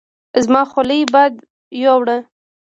زما 0.43 0.61
حولی 0.71 0.99
باد 1.13 1.33
ويوړه 1.77 2.17